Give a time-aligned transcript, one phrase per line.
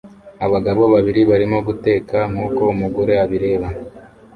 [0.45, 3.67] Abagabo babiri barimo guteka nkuko umugore abireba